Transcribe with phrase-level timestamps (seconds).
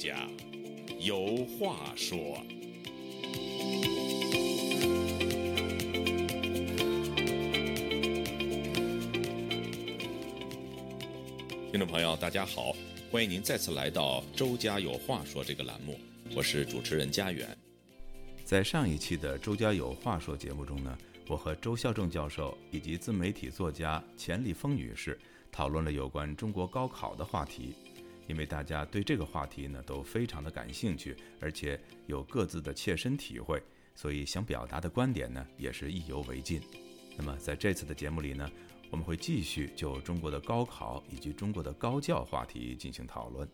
[0.00, 0.26] 家
[0.98, 2.16] 有话说。
[11.70, 12.74] 听众朋友，大家好，
[13.12, 16.00] 欢迎您再次来到《周家有话说》这个栏目，
[16.34, 17.46] 我是主持人家园。
[18.42, 20.96] 在上一期的《周家有话说》节目中呢，
[21.28, 25.20] 我和周孝正教授以及自媒体作家钱立峰女士
[25.52, 27.74] 讨论了有关中国高考的话题。
[28.26, 33.62] 因为大家对这个话题呢都非常的感兴趣，而且有各自的切身体会，
[33.94, 36.60] 所以想表达的观点呢也是意犹未尽。
[37.16, 38.50] 那么在这次的节目里呢，
[38.90, 43.48] 我们会继续就中国的高考以及中国的高教话题进行讨论。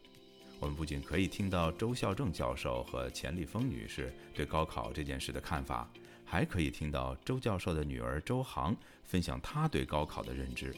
[0.59, 5.91] 我们不仅可以听到周孝正教授和钱立峰女士对高考这件事的看法，
[6.25, 8.75] 还可以听到周教授的女儿周航
[9.05, 10.75] 分享她对高考的认知。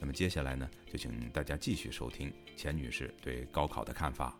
[0.00, 4.36] 那么接下来呢，就请大家继续收听钱女士对高考的看法。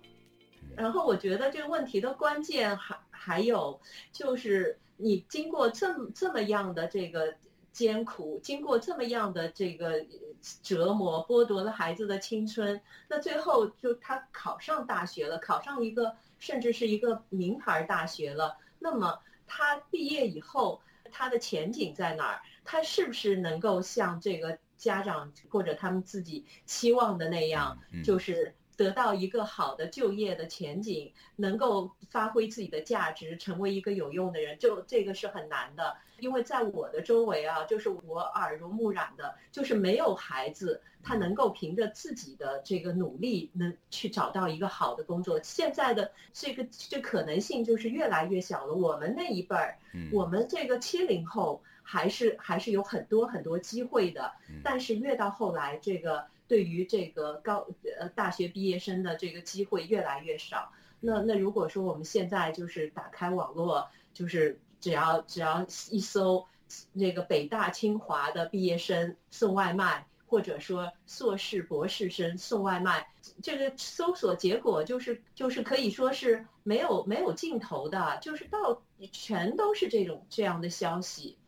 [0.77, 3.81] 然后我觉得这个问题的关键还还有
[4.13, 7.35] 就是你经过这么这么样的这个
[7.73, 10.05] 艰苦，经过这么样的这个
[10.63, 22.43] 折磨，剥夺了孩子的青春，那最后就他考上大学了，考上一个甚至是一个名牌大学了，那么他毕业以后他的前景在哪儿？
[22.69, 24.59] 他是不是能够像这个？
[24.79, 35.97] 家长或者他们自己期望的那样，就是得到一个好的就业的前景，能够发挥自己的价值，成为一个有用的人，就这个是很难的。
[36.21, 45.43] 因为在我的周围啊，就是我耳濡目染的，就是没有孩子他能够凭着自己的这个努力能去找到一个好的工作。
[45.43, 48.75] 现在的这个这可能性就是越来越小了。
[48.75, 49.77] 我们那一辈儿，
[50.13, 51.61] 我们这个七零后。
[51.91, 54.31] 还是还是有很多很多机会的，
[54.63, 57.67] 但是越到后来，这个对于这个高
[57.99, 60.71] 呃大学毕业生的这个机会越来越少。
[61.01, 66.47] 那那如果说我们现在就是打开网络，就是只要只要一搜
[66.93, 73.09] 那个北大清华的毕业生送外卖，或者说硕士博士生送外卖，
[73.43, 81.39] 这个搜索结果就是就是可以说是没有没有尽头的，就是到全都是这种这样的消息。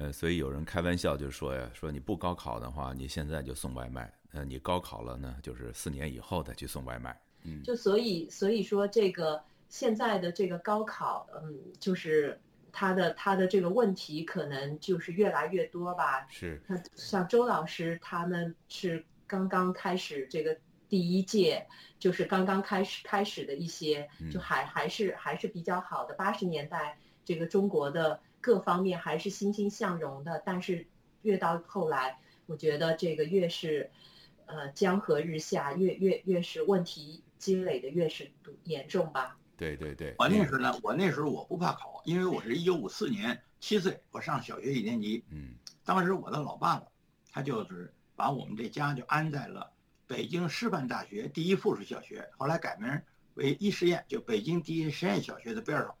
[0.00, 7.20] 呃，所以有人开玩笑就说呀，说你不高考的话，你现在就送外卖；呃，你高考了呢，就是四年以后再去送外卖。
[7.42, 16.24] 嗯，就所以所以说这个现在的这个高考，嗯，就是他的他的这个问题可能就是越来越多吧。
[16.30, 16.62] 是，
[16.94, 20.56] 像周老师他们是刚刚开始这个
[20.88, 21.66] 第一届，
[21.98, 26.14] 就是刚刚开始开始的一些，就还还是还是比较好的。
[26.14, 28.20] 八十年代这个中国的。
[28.48, 30.86] 各方面还是欣欣向荣的，但是
[31.20, 33.90] 越到后来，我觉得这个越是，
[34.46, 38.32] 呃，江河日下，越越越是问题积累的越是
[38.64, 39.36] 严重吧。
[39.58, 45.22] 对对对，我那时候呢，我那时候我不怕考，因为我是一九五四年七岁，我上小学一年级。
[45.30, 45.50] 嗯，
[45.84, 46.86] 当时我的老爸爸，
[47.30, 49.70] 他就是把我们这家就安在了
[50.06, 52.98] 北京师范大学第一附属小学，后来改名
[53.34, 55.94] 为一实验，就北京第一实验小学的边上。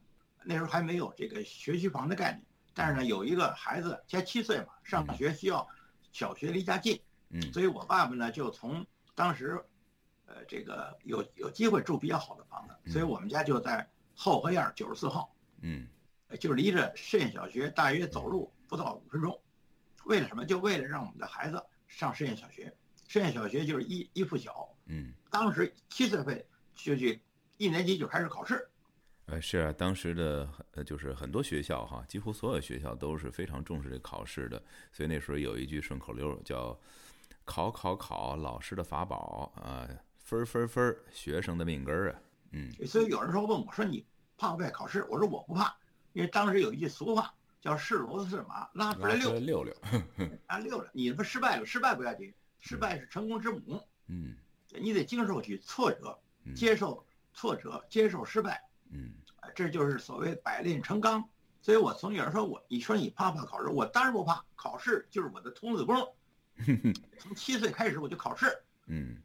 [0.48, 2.42] 那时候还没有这个学区房的概念，
[2.72, 5.68] 但是呢，有一个孩子才七岁嘛，上学需要
[6.10, 6.98] 小学离家近，
[7.28, 9.62] 嗯，所以我爸爸呢就从当时，
[10.24, 15.86] 呃，这个有有机会住比较好的房子，所以我们家就在后河沿九十四号，嗯，
[16.40, 19.38] 就离着实验小学大约走路不到五分钟，
[20.06, 20.46] 为了什么？
[20.46, 22.74] 就为了让我们的孩子上实验小学，
[23.06, 26.42] 实验小学就是一一附小，嗯，当时七岁份
[26.74, 27.20] 就去
[27.58, 28.67] 一年级就开始考试。
[29.30, 36.78] 呃，是啊，当时的呃，就是很多学校哈，几乎所有学校都是非常重视这考试的，所以那时候有一句顺口溜叫
[37.44, 39.86] “考考考，老师的法宝啊，
[40.24, 42.20] 分分分，学生的命根儿啊”。
[42.52, 44.02] 嗯，所以有人说问我说你
[44.38, 45.04] 怕不怕考试？
[45.10, 45.76] 我说我不怕，
[46.14, 49.76] 因为当时有一句俗话叫“是骡子是马，拉出来溜溜溜”，
[50.48, 53.78] 啊溜溜，你他妈失败了，失败不要紧，失败是成功之母。
[54.06, 54.34] 嗯，
[54.80, 56.18] 你得经受起挫折，
[56.54, 57.04] 接受
[57.34, 58.64] 挫折，接受失败。
[58.90, 59.12] 嗯，
[59.54, 61.28] 这就是所谓百炼成钢。
[61.60, 63.68] 所以我从小说我，你说你怕不怕考试？
[63.68, 66.14] 我当然不怕，考试就是我的童子功。
[67.18, 68.46] 从七岁开始我就考试，
[68.86, 69.16] 嗯，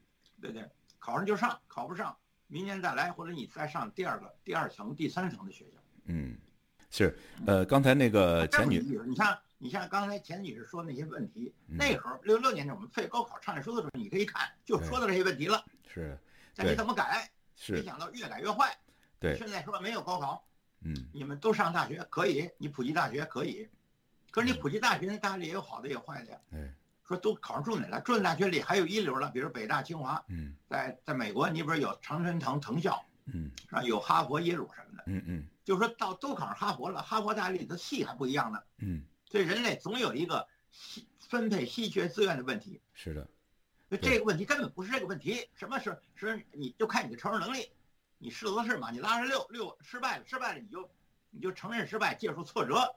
[0.42, 0.70] 对对？
[1.00, 2.16] 考上就上，考不上，
[2.48, 5.80] 明年再来，或者你再上第二个、第二层、第三层的学校。
[6.06, 6.38] 嗯，
[6.90, 15.64] 是，呃，刚才那个前女士，你像你像刚才钱女士说那些问题，那时候六六年我们废高考倡议书的时候，你可以看，就说到这些问题了。
[15.88, 16.18] 是，
[16.56, 17.30] 但你怎么改？
[17.56, 18.78] 是，没想到越改越坏。
[19.24, 20.46] 对，现在说没有高考，
[20.82, 23.70] 嗯，你们都上大学可以，你普及大学可以，
[24.32, 26.38] 可是你普及大学，那大学也有好的，也有坏的呀。
[26.52, 26.74] 哎，
[27.08, 30.22] 说都考上重点了，重点大学里还有一流的，比如北大、清华。
[30.28, 33.82] 嗯，在在美国，你比如有常春藤藤校，嗯，是吧？
[33.84, 42.82] 有哈佛、耶鲁什么的，嗯嗯，就是说到都考上哈佛了，哈佛大学里的系还不一样呢，嗯，所以人类总有一个稀分配稀缺资源的问题。
[42.94, 43.26] 是的，
[44.02, 47.70] 这个问题根本不是这个问题，什么是是你就看你的承受能力，
[48.24, 50.90] 你是则是嘛，你拉上六六失败了，失败了你就
[51.30, 52.96] 你就承认失败，接受挫折，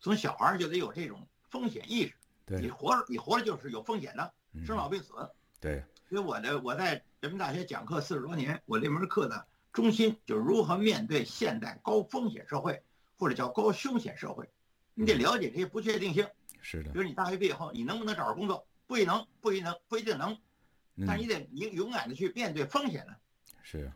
[0.00, 2.14] 从小孩就得有这种风险意识。
[2.46, 5.12] 你，活着你活着就是有风险的，嗯生老病死。
[5.60, 12.82] 对，所以我的我在人民大学讲课四十多年，我这门课的中心就是如何面对现代高风险社会，
[13.16, 14.50] 或者叫高凶险社会。
[14.94, 16.26] 你得了解这些不确定性，
[16.60, 18.66] 是的比，如你大学毕业后，你能不能找着工作？
[18.88, 20.36] 不一能，不一能，不一定能。
[21.06, 23.14] 但是你嗯，得勇勇敢的去面对风险呢。
[23.62, 23.90] 是，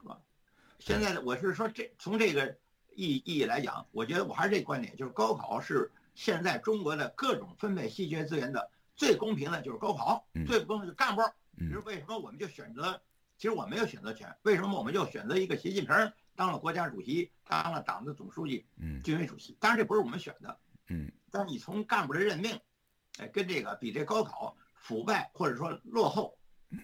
[0.79, 2.57] 现在我是说这从这个
[2.95, 11.23] 意意义来讲，我觉得我还是这个观点，就是高考是现在中国的各种分配稀缺资源的最公平的，就是高考嗯，最不公平就是干部。
[11.57, 13.01] 比如嗯为什么我们就选择，
[13.37, 19.03] 其实我没有选择权，为什么我们就选择一个习近平当了国家主席，当了党的总书记、嗯。
[19.03, 19.57] 军委主席？
[19.59, 21.11] 当然这不是我们选的，嗯。
[21.31, 22.59] 但是你从干部的任命，
[23.19, 26.39] 哎，跟这个比这高考腐败或者说落后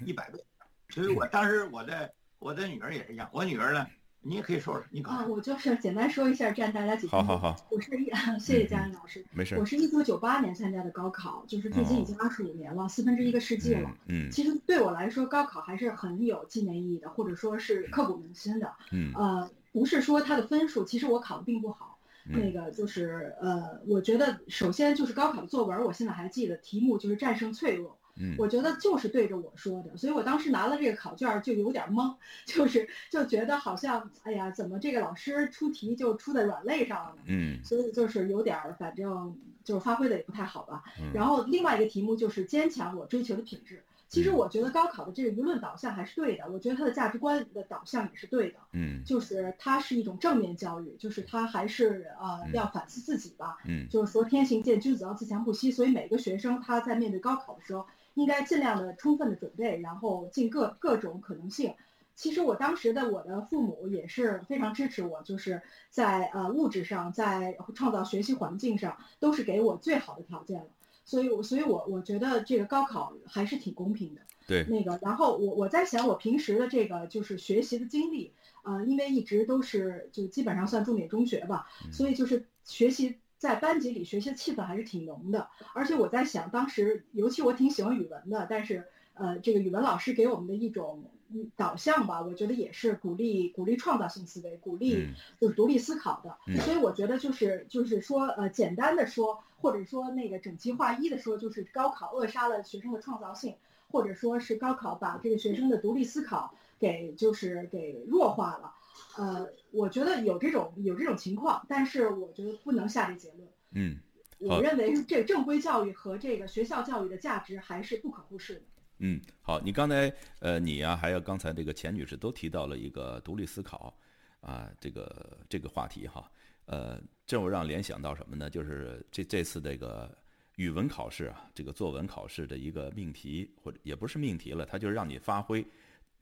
[0.05, 0.45] 一百倍。
[0.89, 2.13] 所以我当时我的
[2.45, 3.87] 我的女儿也是一样，我女儿呢，
[4.21, 7.27] 你也可以说说，你考啊，我就是简单说一下，占大家几分钟。
[7.27, 9.25] 好好好，我是一， 谢谢佳音老师。
[9.33, 13.91] 没事我，是一九九八年参加的高考，就是距今已经二十五年了，四分之一个世纪了。
[14.09, 18.71] 嗯其实对我来说，高考还是很有纪念意义的，或者说是刻骨铭心的。
[18.93, 21.99] 嗯呃，不是说它的分数，其实我考的并不好。
[22.27, 27.97] 那嗯个就是呃，我觉得首先就是高考的作文，我现在还记得题目就是战胜脆弱。
[28.17, 32.15] 嗯我觉得就是对着我说的，所以我当时拿了这个考卷儿就有点懵，
[32.45, 37.23] 就是就觉得好像哎呀，怎么这个老师出题就出在软肋上了呢？
[37.27, 40.85] 嗯所以就是有点儿，反正就是发挥的也不太好吧。
[41.01, 43.83] 嗯，然后另外一个题目就是坚强我追求的品质。
[44.07, 53.59] 其实嗯我觉得高考的这个舆论导向还是对的，我觉得它的价值观的导向也是对的，嗯就是它是一种正面教育，就是它还是呃嗯要反思自己吧。
[53.65, 55.73] 嗯就是说天行健，君子要自强不息。
[55.73, 57.85] 所以每个学生他在面对高考的时候，
[58.15, 61.75] 应该尽量的充分的准备，然后尽各各种可能性。
[62.17, 70.67] 其实我当时的我的父母也是非常支持我，就是在呃物质上，在创造学习环境上，都是给我最好的条件了。
[71.05, 74.21] 所以我，所以我我觉得这个高考还是挺公平的。
[74.47, 78.33] 对，那个，然后我我在想，我平时的这个就是学习的经历，
[78.63, 85.49] 呃，因为一直都是就基本上算重点中学吧，所以就是学习在班级里学习的气氛还是挺浓的。
[85.75, 96.39] 而且我在想，当时尤其我挺喜欢语文的，但是呃，这个语文老师给我们的一种嗯导向吧，我觉得也是鼓励鼓励创造性思维，鼓励嗯就是独立思考的。
[96.47, 103.57] 嗯所以我觉得就是就是说呃，简单的说，或者说那个整齐划一的说，就是高考扼杀了学生的创造性。
[103.93, 108.75] 或者说是高考把这个学生的独立思考给就是给弱化了，
[109.17, 113.49] 呃，我觉得有这种有这种情况，但是我觉得不能下这结论。
[113.73, 113.99] 嗯
[114.39, 118.63] 我认为这正规教育和这个学校教育的价值还是不可忽视的。
[118.99, 123.97] 嗯，好，你刚才呃，你呀、还有刚才这个钱女士都提到了一个独立思考
[124.41, 126.31] 啊，这个这个话题哈，
[126.67, 128.51] 呃，这我让联想到什么呢？
[128.51, 130.17] 就是这这次这个
[130.57, 135.65] 语文考试啊，这个作文考试的一个命题，或者也不是命题了，它就是让你发挥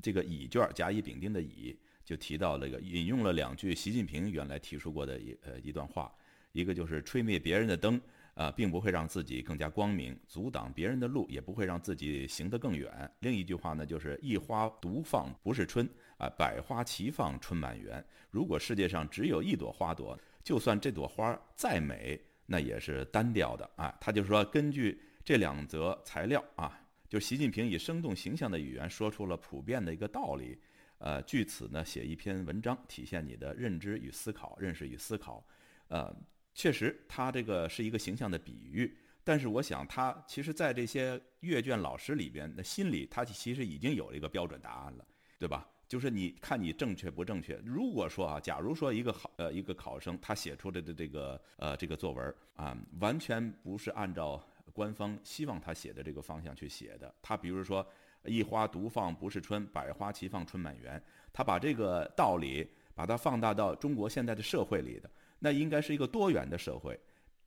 [0.00, 6.12] 这个乙卷甲乙丙丁的乙，就提到这个引用了两句习近平原来提出过的一呃一段话，
[6.52, 8.00] 一个就是吹灭别人的灯。
[8.34, 12.90] 啊，并不会让自己更加光明，阻挡别人的路，也不会让自己行得更远。
[13.20, 18.02] 另一句话呢，就是一花独放不是春啊，百花齐放春满园。
[18.30, 23.94] 如果世界上只有一朵花朵，就算这朵花再美，那也是单调的啊。
[24.00, 26.80] 他就说，根据这两则材料啊，
[27.10, 30.58] 就习近平以生动形象的语言说出了普遍的一个道理。
[31.04, 35.44] 呃，据此呢，写一篇文章，体现你的认知与思考、认识与思考。
[35.88, 36.14] 呃，
[36.54, 45.04] 确实，他这个是一个形象的比喻，但是我想他其实，在这些阅卷老师里边的心里，他其实已经有了一个标准答案了，
[45.40, 45.68] 对吧？
[45.88, 47.60] 就是你看你正确不正确。
[47.66, 54.40] 如果说啊，假如说一个好呃一个考生他写出来的这个呃这个作文啊，完全不是按照
[54.72, 57.84] 官方希望他写的这个方向去写的，他比如说
[58.24, 61.02] 一花独放不是春，百花齐放春满园，
[61.32, 65.10] 他把这个道理把它放大到中国现在的社会里的。
[65.38, 66.98] 那应该是一个多元的社会，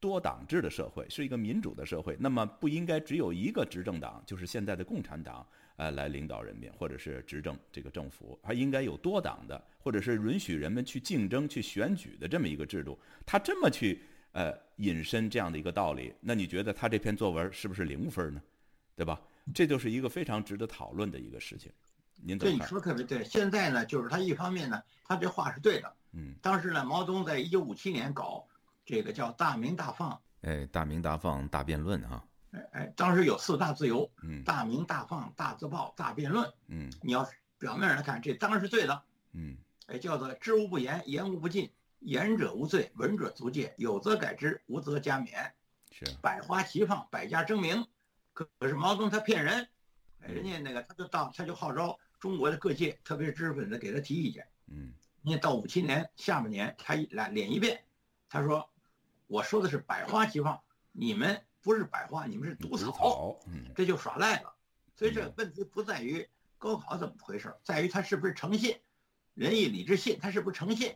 [0.02, 2.18] 多党制的社会，是一个民主的社会。
[2.20, 13.00] 那么不应该只有一个执政党，就是现在的共产党，呃，来领导人民或者是执政这个政府，还应该有多党的，或者是允许人们去竞争、去选举的这么一个制度。
[13.26, 14.02] 他这么去
[14.34, 18.42] 呃引申这样的一个道理，那你觉得他这篇作文是不是零分呢？
[18.98, 19.22] 对吧？
[19.54, 21.72] 这就是一个非常值得讨论的一个事情。
[22.18, 23.24] 您对你说特别对。
[23.24, 25.94] 现在呢，就是他一方面呢，他这话是对的。
[26.14, 26.34] 嗯。
[26.42, 28.48] 当时呢，毛泽东在一九五七年搞
[28.86, 30.20] 这个叫“大鸣大放”。
[30.42, 32.24] 哎，大鸣大放，大辩论啊。
[32.52, 34.10] 哎哎，当时有四大自由。
[34.24, 34.44] 嗯。
[34.44, 36.50] 大鸣大放，大自爆，大辩论。
[36.68, 36.92] 嗯。
[37.02, 37.28] 你要
[37.60, 39.04] 表面上来看，这当然是对的。
[39.34, 39.58] 嗯。
[39.88, 45.52] 哎，叫做知无不言，言无不尽，言者无罪，闻者足戒，有则改之，无则加勉。
[45.92, 46.06] 是。
[46.22, 47.86] 百花齐放，百家争鸣。
[48.36, 49.68] 可可是毛泽东他骗人。
[50.20, 54.48] 人家那个他就到他就号召中国的各界，特别是知识分子给他提意见。
[54.68, 54.92] 嗯，
[55.24, 57.84] 人家到五七年下半年，他一来脸一变，
[58.28, 58.68] 他说
[59.28, 60.60] ：“我说的是百花齐放，
[60.92, 64.54] 你们不是百花，你们是毒草。”嗯，这就耍赖了。
[64.96, 66.28] 所以这个问题不在于
[66.58, 68.80] 高考怎么回事，在于他是不是诚信，
[69.36, 70.96] 仁义礼智信，他是不是诚信？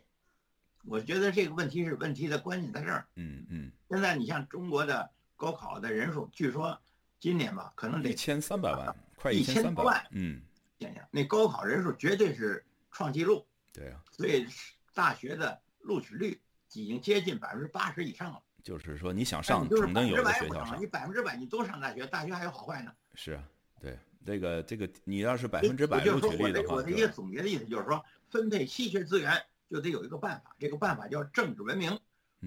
[0.86, 3.08] 我觉得这个问题是问题的关键在这儿。
[3.16, 3.72] 嗯嗯。
[3.90, 6.82] 现在你像中国的高考的人数，据说
[7.20, 8.96] 今年吧，可能得一千三百万。
[9.22, 10.42] 快一千多万，嗯，
[10.80, 14.48] 想想那高考人数绝对是创纪录，对啊，所以
[14.94, 16.40] 大学的录取率
[16.72, 18.42] 已经接近百分之八十以上了。
[18.64, 22.94] 就是说你想上，肯定有的学校上，你百分之百你都上大学，大学还有好坏呢。
[23.14, 23.44] 是啊，
[23.82, 29.38] 对，这个这个你要是百分之百录取率的话，我的一个总结的意思就是说，分配稀缺资源
[29.70, 32.00] 就得有一个办法，这个办法叫政治文明，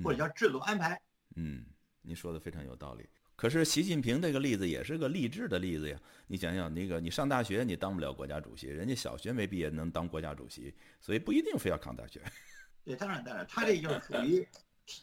[0.03, 0.99] 或者叫制度安排。
[1.35, 1.67] 嗯，
[2.01, 3.07] 您说的非常有道理。
[3.43, 5.99] 可是习近平这个例子也是个励志的例子呀！
[6.29, 12.23] 你想想，那个你上大学你当不了国家主席，人家小学没毕业能当国家主席，所以不一定非要考大学。
[12.87, 14.47] 对，当然当然，他这就是属于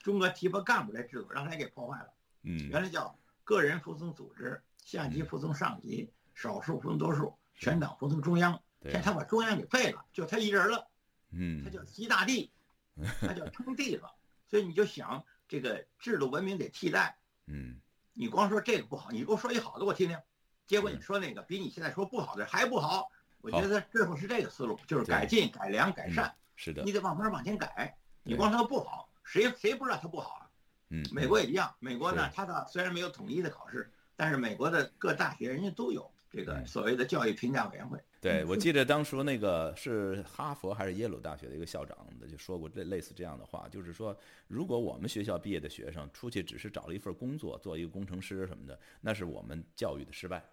[0.01, 2.13] 中国提拔干部的制度，让他给破坏了。
[2.43, 8.58] 嗯，原来叫个人服从组织，下级服从上级，少数服从多数，全党服从中央。
[8.84, 10.88] 现在他把中央给废了，就他一人了。
[11.31, 12.50] 嗯，他叫习大帝，
[13.19, 14.10] 他叫称帝了。
[14.48, 17.17] 所以你就想，这个制度文明得替代。
[17.48, 17.75] 嗯。
[18.20, 20.20] 你光说这个不好，你给我说一好的我听听。
[20.68, 23.10] 结果你说那个比你现在说不好的还不好。
[23.40, 26.36] 我觉得最后是这个思路，就是改进、改良、改善。
[26.58, 27.98] 是的，你得慢慢往前改。
[28.24, 30.52] 你光说不好，谁谁不知道它不好啊？
[30.90, 31.74] 嗯，美国也一样。
[31.80, 38.04] 美国呢，它的虽然没有统一的考试，但是美国的各大学人家都有这个所谓的教育评价委员会。
[38.22, 44.14] 对，我记得当时那个是哈佛还是耶鲁大学的一个校长的就说过类类似这样的话，就是说，
[44.48, 50.44] 如果我们学校毕业的学生出去只是找了一份工作，做一个工程师什么的，那是我们教育的失败。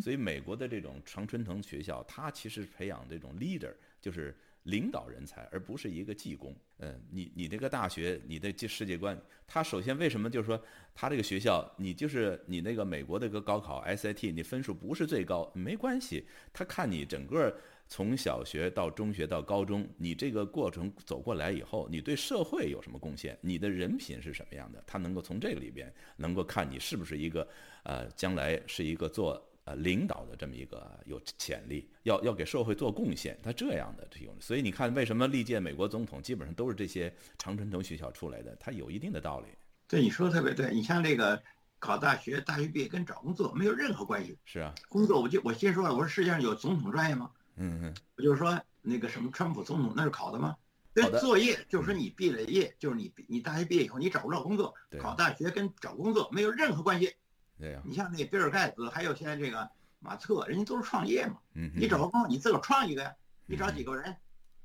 [0.00, 6.54] 所以美国的这种常春藤学校，它其实培养这种 leader，就是领导人才，而不是一个技工。
[6.78, 10.60] 嗯，你你这个大学，你的世界观，他首先为什么就是说，
[10.94, 17.56] 他这个学校，你就是你那个美国的一个高考 SAT，你分数不是最高，没关系，他看你整个
[17.88, 27.46] 从小学到中学到高中，你这个过程走过来以后，你对社会有什么贡献，你的人品是什么样的，他能够从这个里边能够看你是不是一个，
[27.82, 29.48] 呃，将来是一个做。
[29.64, 38.56] 呃，领导的这么一个有潜力，要要给社会做贡献，他这样的这种，所以你看，为什么历届美国总统基本上都是这些常春藤学校出来的？
[38.56, 39.46] 他有一定的道理。
[39.86, 40.74] 对，你说的特别对。
[40.74, 41.40] 你像这个
[41.78, 44.36] 考大学、大学毕业跟找工作没有任何关系。
[44.44, 47.30] 是啊，工作我就我先说了，我说世界上有总统专业吗？
[47.54, 47.94] 嗯嗯。
[48.16, 50.56] 我就是说那个什么川普总统那是考的吗？
[50.92, 57.14] 对，作业就是说你毕了业，就是你你大学毕业以后你找不着工作，考大学跟找工作没有任何关系。
[57.62, 61.36] 对呀，你像那比尔盖茨，还有现在这个马特，人家都是创业嘛。
[61.54, 63.14] 嗯，你找个工作，你自个儿创一个呀。
[63.46, 64.16] 你找几个人？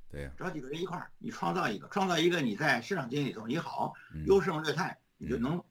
[0.10, 3.94] 对呀，找几个人一块儿，你创造一个，创造一个，你在市场经济里头你好，
[4.26, 5.64] 优胜劣汰，你就能，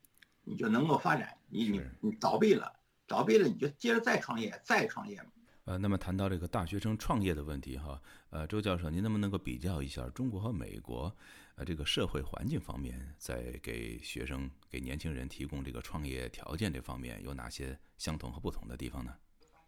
[0.45, 1.37] 你就能够发展。
[1.49, 2.73] 你你你倒闭了，
[3.09, 5.31] 倒闭了，你就接着再创业，再创业嘛。
[5.65, 11.13] 呃，那么谈到这个大学生创业的问题哈，呃，周教授，您能不能够比较一下中国和美国？
[11.57, 19.15] 呃，这个社会环境方面，在给学生、给年轻人提供这个创业条件这方面，有哪些相同和不同的地方呢？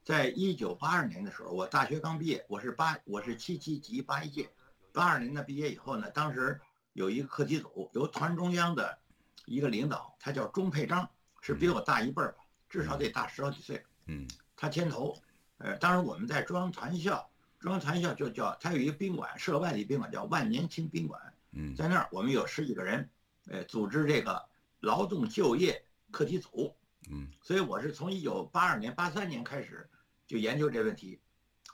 [0.05, 4.51] 在一九八二年的时候，我大学刚毕业，我是八，我是七七级八一届。
[4.93, 6.61] 八二年的毕业以后呢，当时
[6.93, 8.99] 有一个课题组，由团中央的
[9.47, 11.09] 一个领导，他叫钟佩章，
[11.41, 13.83] 是比我大一辈儿吧，至少得大十好几岁。
[14.05, 15.17] 嗯，他牵头。
[15.57, 21.19] 呃，当时我们在中央团校，中央团校就叫他有一个宾馆，设外的宾馆叫万年青宾馆。
[21.53, 23.09] 嗯，在那儿我们有十几个人，
[23.47, 24.45] 呃，组织这个
[24.81, 26.75] 劳动就业课题组。
[27.11, 29.89] 嗯，所以我是从一九八二年、八三年开始
[30.27, 31.21] 就研究这问题。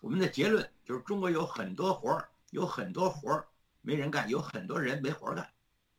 [0.00, 3.48] 我们的结论就是中国有很多活儿，有很多活儿
[3.80, 5.48] 没人干，有很多人没活儿干，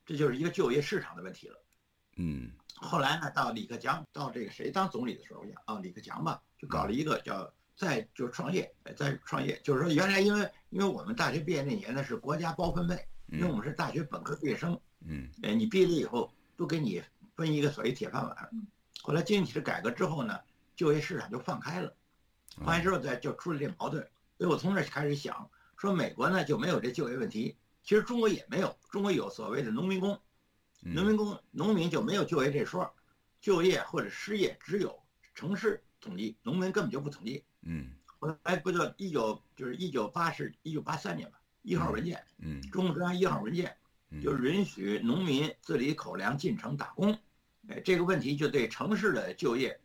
[0.06, 1.62] 这就是一个就业市场的问题了。
[2.18, 13.06] 嗯，后来呢，到李克强到这个谁当总理的时候，讲啊，李克强吧，就搞了一个叫再就创业，再创业，就是说原来因为因为我们大学毕业那年呢是国家包分配。
[13.38, 17.02] 因为我们是大学本科毕业生，嗯，哎，你毕业了以后都给你
[17.36, 18.50] 分一个所谓铁饭碗。
[19.02, 20.40] 后来经济体制改革之后呢，
[20.76, 21.94] 就业市场就放开了，
[22.58, 24.08] 放开之后再就出了这矛盾。
[24.38, 30.20] 所以我从这开始想，说美国呢就没有这就业问题，其实中国也没有，中国有所谓的农民工，
[30.82, 32.94] 农民工农民就没有就业这说，
[33.40, 35.00] 就业或者失业只有
[35.34, 37.44] 城市统计，农民根本就不统计。
[37.62, 43.76] 嗯，后来不就一九就是一九八十一九八三年吧，一号文件，嗯，中共中央一号文件，
[44.24, 47.12] 就允许农民自理口粮进城打工，
[47.68, 49.78] 哎，这个问题就对城市的就业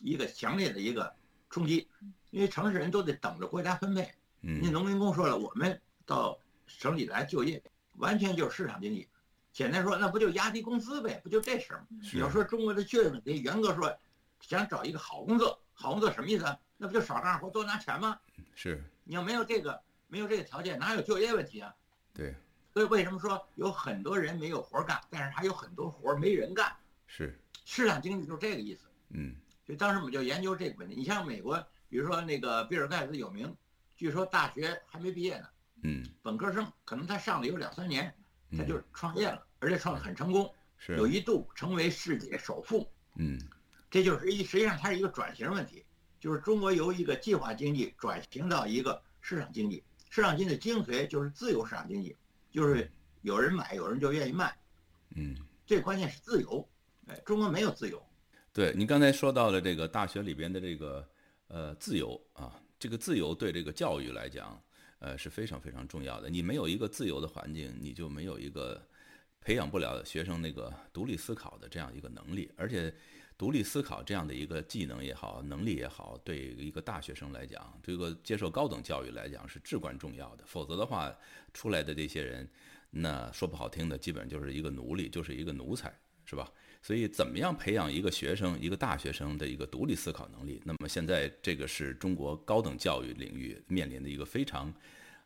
[0.00, 1.14] 一个强烈的一个
[1.50, 1.86] 冲击。
[2.30, 7.62] 因为城市人都得等着国家分配，那农民工说了，我们到城里来就业，
[7.96, 9.08] 完全就是市场经济。
[9.52, 11.18] 简单说，那不就压低工资呗？
[11.22, 11.86] 不就这事儿吗？
[12.12, 13.96] 你要说中国的就业问题，严格说，
[14.40, 16.44] 想找一个好工作，好工作什么意思？
[16.76, 18.18] 那不就少干活多拿钱吗？
[18.54, 18.82] 是。
[19.04, 21.74] 你要没有这个，没有这个条件，哪有就业问题啊？
[22.12, 22.34] 对。
[22.72, 26.74] 所以为什么说有很多人没有活干，但是还有很多活没人干？
[27.06, 27.38] 是。
[27.64, 28.86] 市场经济就是这个意思。
[29.10, 29.34] 嗯。
[29.64, 30.94] 所以当时我们就研究这个问题。
[30.94, 31.66] 你像美国。
[31.88, 33.56] 比如说那个比尔盖茨有名，
[33.96, 35.46] 据说大学还没毕业呢，
[35.84, 38.12] 嗯，本科生可能他上了有两三年，
[38.58, 43.38] 他就创业了，而且创得很成功，是有一度成为世界首富，嗯，
[43.88, 45.86] 这就是一实际上它是一个转型问题，
[46.18, 49.84] 就是中国由一个计划经济转型到一个市场经济，
[50.16, 52.16] 市场经济的精髓就是自由市场经济，
[52.50, 54.56] 就是有人买有人就愿意卖，
[55.14, 56.66] 嗯，最关键是自由，
[57.06, 58.02] 哎，中国没有自由，
[58.50, 61.06] 对你刚才说到了这个大学里边的这个。
[61.48, 64.60] 呃，自由啊，这个自由对这个教育来讲，
[64.98, 66.28] 呃是非常非常重要的。
[66.28, 68.84] 你没有一个自由的环境，你就没有一个
[69.40, 72.50] 培养不了学生那个独立思考的这样一个能力。
[72.56, 72.92] 而且，
[73.38, 80.44] 独立思考这样的一个技能也好，能力也好，对一个大学生来讲，这个接受高等教育来讲是至关重要的。
[80.46, 81.14] 否则的话，
[81.52, 82.48] 出来的这些人，
[82.90, 86.50] 那说不好听的，基本就是一个奴隶，就是一个奴才，是吧？
[86.80, 90.62] 所以，怎么样培养一个学生、一个大学生的一个独立思考能力？
[90.64, 94.72] 那么，现在这个是中国高等教育领域面临的一个非常，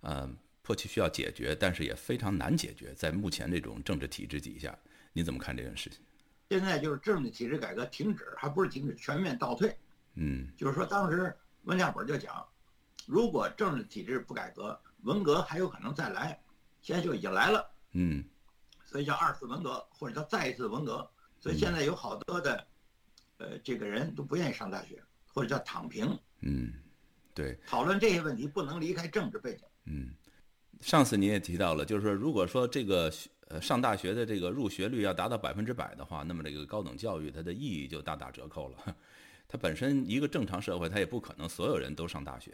[0.00, 0.28] 呃，
[0.62, 2.94] 迫切需要解决，但是也非常难解决。
[2.94, 4.76] 在目前这种政治体制底下，
[5.12, 6.00] 你怎么看这件事情？
[6.50, 9.78] 现在就是政治体制改革停止，还不是停止，全面倒退。
[10.14, 11.32] 嗯，就是说，当时
[11.62, 12.44] 温家宝就讲，
[13.06, 16.42] 如果政治体制不改革，文革还有可能再来，
[16.82, 17.70] 现在就已经来了。
[17.92, 18.24] 嗯，
[18.84, 21.08] 所以叫二次文革，或者叫再一次文革。
[21.38, 22.66] 所以现在有好多的，
[23.38, 25.00] 呃，这个人都不愿意上大学，
[25.32, 26.18] 或者叫躺平。
[26.40, 26.72] 嗯，
[27.32, 27.56] 对。
[27.64, 29.64] 讨论这些问题不能离开政治背景。
[29.84, 30.10] 嗯，
[30.80, 33.08] 上次您也提到了，就是说，如果说这个
[33.50, 38.96] 呃上大学的这个入学率要达到百分之百的话，那么这个高等教育它的意义就大打折扣了。
[39.46, 42.52] 它本身一个正常社会，它也不可能所有人都上大学。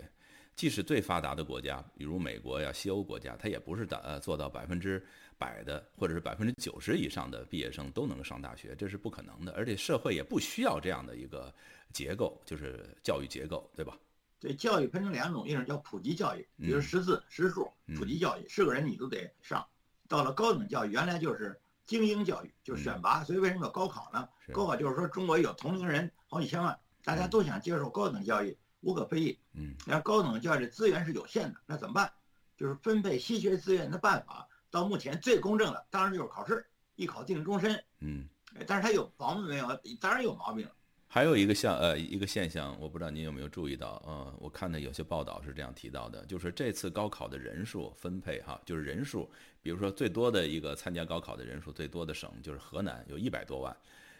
[0.56, 5.04] 即使最发达的国家，比如美国呀、西欧国家，它也不是达呃做到百分之。
[5.38, 11.54] 百的或者是百分之九十以上的毕业生都能上大学，这是不可能的，而且社会也不需要这样的一个
[11.92, 13.98] 结构，就是教育结构，对吧？
[14.40, 19.62] 对，教育分成两种，一种叫普及教育，比如识字识数，普及教育，是个人你都得上。
[20.08, 24.28] 到了高等教育，原来就是精英教育，就是选拔，所以为什么有高考呢？
[24.52, 29.38] 高考就是说中国有同龄人好几千万，大家都想接受高等教育，无可非议。
[29.54, 32.12] 嗯，那高等教育资源是有限的，那怎么办？
[32.56, 34.48] 就是分配稀缺资源的办法。
[34.70, 36.66] 到目前最公正的当然就是考试，
[36.96, 37.82] 一考定终身。
[38.00, 38.28] 嗯，
[38.66, 39.68] 但是它有毛病没有？
[40.00, 40.68] 当然有毛病。
[41.16, 49.26] 还有一个像呃一个现象，我不知道您有没有注意到嗯，我看的有些报道是这样提到的，就是这次高考的人数分配哈，就是人数，
[49.62, 53.74] 比如说最多的一个参加高考的人数最多的省就是河南，有一百多万。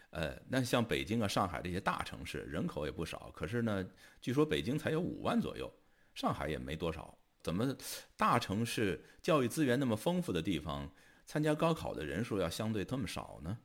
[0.09, 3.87] 呃，那像北京啊、上海这些大城市人口也不少，可是呢，
[4.19, 5.71] 据说北京才有五万左右，
[6.15, 7.15] 上海也没多少。
[7.43, 7.77] 怎么
[8.15, 10.91] 大城市教育资源那么丰富的地方，
[11.27, 13.55] 参加高考的人数要相对这么少呢？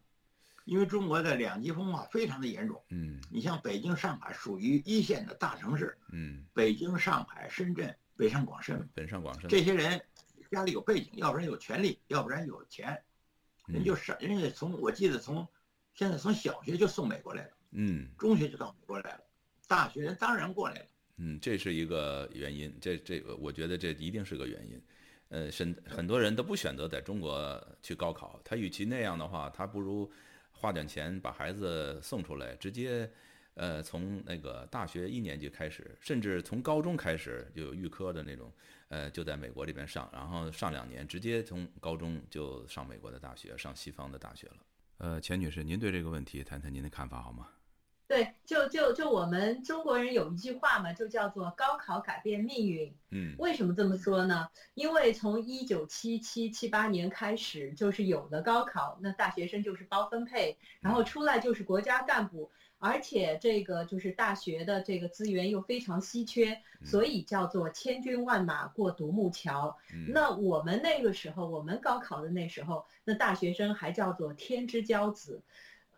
[0.65, 2.83] 因为中国的两极分化非常的严重。
[2.91, 5.97] 嗯，你像北京、上海属于一线的大城市。
[6.13, 10.01] 嗯，北京、上海、深圳、北上广深，北上广深这些人
[10.51, 13.03] 家里有背景，要不然有权利，要不然有钱，
[13.67, 15.47] 人就上，人家从我记得从
[15.95, 19.21] 现在从小学就送美国来了，嗯，中学就到美国来了，
[19.67, 20.87] 大学人当然过来了。
[21.17, 24.83] 嗯，这是一个原因，这这个我觉得这一定是个原因。
[25.29, 30.11] 呃，很很多人都不选择在中国去高考，他与其那样的话，他不如
[30.63, 33.11] 花点钱把孩子送出来，直接
[33.55, 38.53] 呃从那个大学一年级开始，甚至从高中开始就有预科的那种，
[38.87, 44.57] 呃就在美国这边上，然后上两年，直接从高中就上美国的大学，上西方的大学了。
[44.99, 47.49] 呃，钱女士，您对这个问题谈谈您的看法好吗？
[48.13, 52.95] 对，就就就我们中国人有一句话嘛，就叫做高考改变命运。
[53.11, 54.47] 嗯，为什么这么说呢？
[54.75, 69.75] 因为从一九七七七八年开始，就是有了高考，那大学生就是包分配，然后出来就是国家干部，而且这个就是大学的这个资源又非常稀缺，所以叫做千军万马过独木桥。
[70.09, 75.43] 那我们那个时候，我们高考的那时候，那大学生还叫做天之骄子。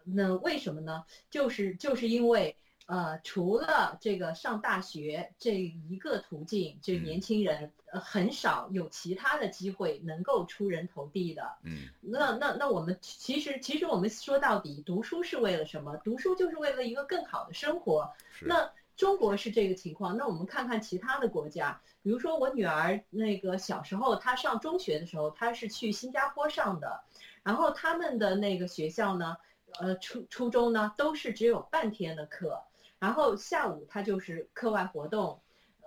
[0.05, 1.05] 那为什么呢？
[1.31, 2.55] 就是就是因为，
[2.87, 11.57] 呃，除了这个上大学这一个途径，这年轻人很少有其他的机会能够出人头地的。
[11.63, 15.97] 嗯，那那那我们其实其实我们说到底，读书是为了什么？
[16.05, 18.13] 读书就是为了一个更好的生活。
[18.43, 27.03] 那中国是这个情况，那我们看看其他的国家，比如说我女儿那个小时候，她上中学的时候，她是去新加坡上的，
[27.43, 29.39] 然后他们的那个学校呢。
[29.81, 32.63] 呃，初初中呢都是只有半天的课，
[32.99, 35.41] 然后下午他就是课外活动，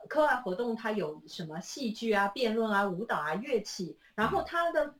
[0.09, 4.93] 课外活动他有什么戏剧啊、辩论啊、舞蹈啊、乐器，然后他的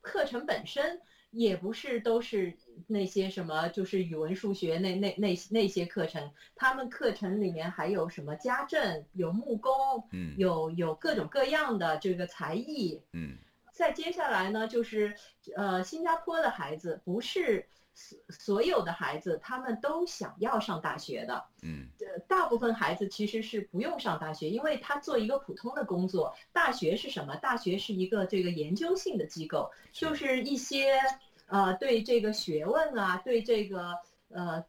[0.00, 9.72] 课程本身也不是都是那些什么，就是语文、数学那那那那些课程，他们课程里面还有什么家政、有木工，
[10.10, 13.36] 嗯，有有各种各样的这个才艺，嗯，
[13.72, 15.14] 再接下来呢，就是
[15.54, 17.66] 呃，新加坡的孩子不是。
[17.94, 21.44] 所所有的孩子，他们都想要上大学的。
[21.62, 26.34] 嗯，呃，大部分孩子其实是不用上大学，因为他做一个普通的工作。
[26.52, 27.36] 大学是什么？
[27.36, 30.98] 大学是一个这个研究性的机构，就是一些
[31.46, 33.94] 呃对这个学问啊，对这个
[34.28, 34.64] 呃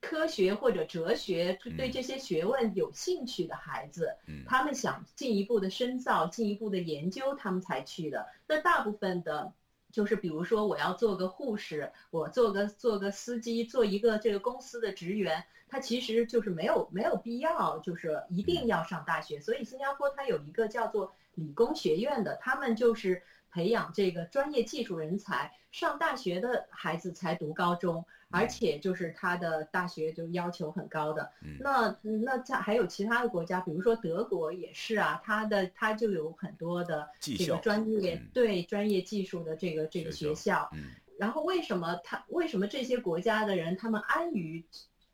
[0.00, 8.26] 科学或者哲学，对这些学问有兴趣的孩子，他们想进一步的深造、进一步的研究，他们才去的。
[8.46, 9.52] 那大部分的。
[9.92, 19.38] 就是比如说，我要做个护士，我做个做个司机，做一个这个公司的职员，他其实就是没有没有必要，就是一定要上大学。
[19.38, 23.22] 所以新加坡它有一个叫做理工学院的，他们就是
[23.52, 28.04] 培养这个专业技术人才，上大学的孩子才读高中。
[28.34, 40.70] 而且就是他的大学就要求很高的，那那在还有其他的国家，比如说德国也是啊，他的他就有很多的这个专业对专业技术的这个这个学校，
[41.18, 44.64] 然后为什么他为什么这些国家的人他们安于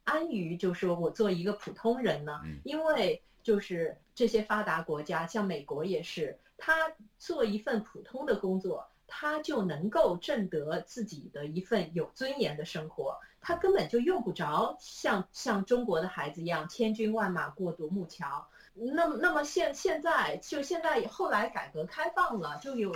[0.05, 2.41] 安于就说我做一个普通人呢？
[2.63, 8.87] 因为就是这些发达国家，像美国也是，他做一份普通的工作。
[9.11, 18.47] 他就能够挣得自己的一份有尊严的生活，他根本就用不着像像中国的孩子一样千军万马过独木桥。
[18.75, 22.95] 那么，那么现现在就现在后来改革开放了，就有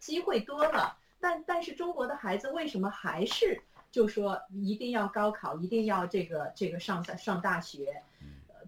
[0.00, 0.98] 机会多了。
[1.20, 8.02] 但但是中国的孩子为什么还是就说一定要高考，一定要这个这个上上大学？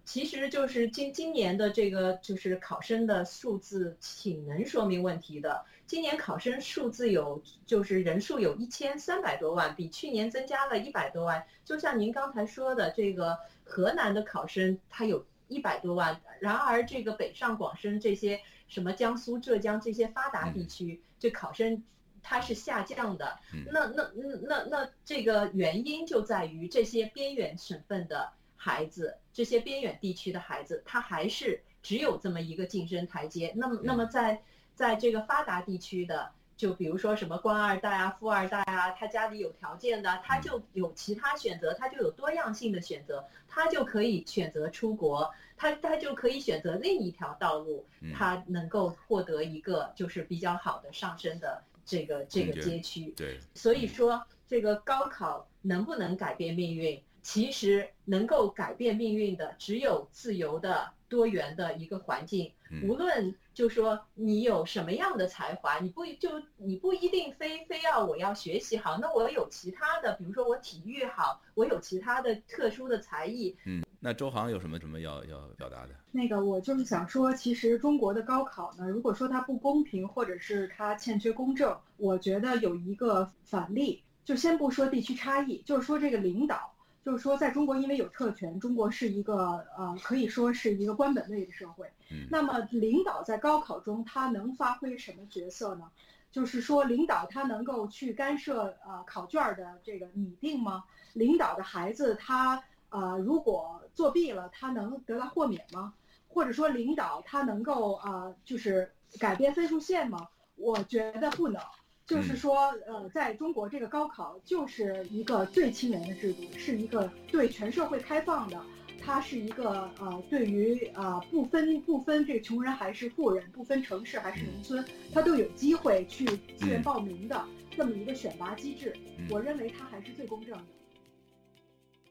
[0.05, 5.65] 其实就是今今年的这个就是考生的数字挺能说明问题的。
[5.87, 11.43] 今年考生数字有就是人数有一千三百多万，比去年增加了一百多万。
[11.63, 21.83] 就像您刚才说的，这个河南的考生他有一百多万，然而这个北上广深这些什么江苏、浙江这些发达地区，这考生
[22.21, 23.39] 他是下降的。
[23.71, 28.31] 那那那那那这个原因就在于这些边远省份的。
[28.65, 33.53] 孩子，这些边远地区的孩子，他还是只有这么一个晋升台阶。
[33.55, 34.41] 那么，那么在
[34.73, 53.13] 在这个发达地区的，就比如说什么官二代啊、富二代啊，他家里有条件的，他就有其他选择，他就有多样性的选择，他就可以选择出国，他他就可以选择另一条道路，他能够获得一个就是比较好的上升的这个这个街区。
[53.15, 56.99] 对，所以说这个高考能不能改变命运？
[57.25, 62.51] 其实能够改变命运的，只有自由的、多元的一个环境。
[62.83, 73.57] 无论就说你有什么样的才华，你不就你不一定非非要我要学习好，那我有其他的，比如说我体育好，我有其他的特殊的才艺。
[73.65, 75.95] 嗯，那周航有什么什么要要表达的？
[76.11, 86.74] 那个我就是想说，其实中国的高考呢，如果说它不公平，或者是它欠缺公正，我觉得有一个反例，就先不说地区差异，就是说这个领导。
[87.05, 91.87] 就是说，在中国，因为有特权，中国是一个呃，可以说是一个官本位的社会。
[92.31, 95.91] 那么，领导在高考中他能发挥什么角色呢？
[96.31, 100.83] 就是说，领导他能够去干涉呃考卷的这个拟定吗？
[101.13, 105.93] 领导的孩子他呃如果作弊了，他能得到豁免吗？
[106.27, 110.27] 或者说，领导他能够啊就是改变分数线吗？
[110.55, 111.61] 我觉得不能。
[112.05, 118.61] 就是说，呃，在中国这个高考就是一个最亲民的制度，是一个对全社会开放的，
[119.03, 128.95] 它是一个呃，对于呃不分不分这个穷人还是富人，不分城市还是农村，他都有机会去自愿报名的这么一个选拔机制，
[129.31, 130.63] 我认为它还是最公正的。